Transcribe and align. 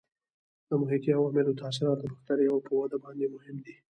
د 0.67 0.71
محیطي 0.81 1.09
عواملو 1.17 1.57
تاثیرات 1.61 1.97
د 1.99 2.03
بکټریاوو 2.13 2.65
په 2.67 2.71
وده 2.79 2.97
باندې 3.03 3.31
مهم 3.35 3.57
دي. 3.65 3.75